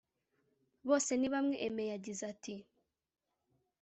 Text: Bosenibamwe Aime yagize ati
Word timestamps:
Bosenibamwe 0.87 1.55
Aime 1.65 1.83
yagize 1.91 2.21
ati 2.33 2.55